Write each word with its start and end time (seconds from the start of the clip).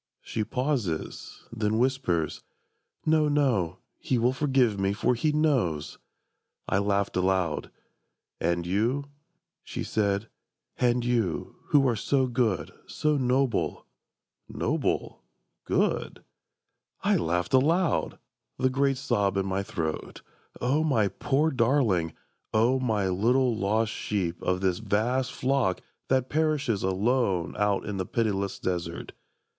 She 0.23 0.43
pauses: 0.43 1.47
then 1.53 1.77
whispers: 1.77 2.41
"No, 3.05 3.27
no, 3.29 3.77
He 3.99 4.17
will 4.17 4.33
forgive 4.33 4.79
me, 4.79 4.93
for 4.93 5.13
He 5.13 5.31
knows!" 5.31 5.99
I 6.67 6.79
laughed 6.79 7.15
aloud: 7.15 7.69
"And 8.39 8.65
you," 8.65 9.05
she 9.63 9.83
said, 9.83 10.27
"and 10.77 11.05
you, 11.05 11.57
Who 11.65 11.87
are 11.87 11.95
so 11.95 12.25
good, 12.25 12.73
so 12.87 13.15
noble"... 13.15 13.85
"Noble? 14.49 15.21
Good?" 15.65 16.23
I 17.03 17.15
laughed 17.15 17.53
aloud, 17.53 18.17
the 18.57 18.71
great 18.71 18.97
sob 18.97 19.37
in 19.37 19.45
my 19.45 19.61
throat. 19.61 20.23
O 20.59 20.83
my 20.83 21.09
poor 21.09 21.51
darling, 21.51 22.13
O 22.55 22.79
my 22.79 23.07
little 23.07 23.55
lost 23.55 23.91
sheep 23.91 24.41
Of 24.41 24.61
this 24.61 24.79
vast 24.79 25.31
flock 25.31 25.79
that 26.07 26.27
perishes 26.27 26.81
alone 26.81 27.55
Out 27.59 27.85
in 27.85 27.97
the 27.97 28.07
pitiless 28.07 28.57
desert! 28.57 29.11